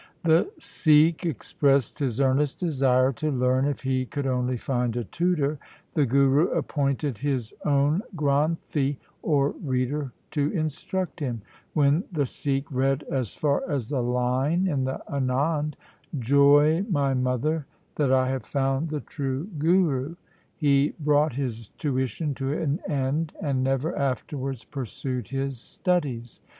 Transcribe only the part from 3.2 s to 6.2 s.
learn, if he could only find a tutor. The